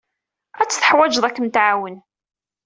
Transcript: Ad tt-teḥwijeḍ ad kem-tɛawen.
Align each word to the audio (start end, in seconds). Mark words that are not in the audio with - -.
Ad 0.61 0.67
tt-teḥwijeḍ 0.69 1.23
ad 1.25 1.33
kem-tɛawen. 1.35 1.97